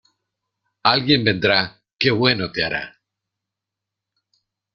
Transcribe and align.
Alguien 0.81 1.23
vendrá 1.23 1.79
que 1.99 2.09
bueno 2.09 2.51
te 2.51 2.63
hará. 2.63 2.99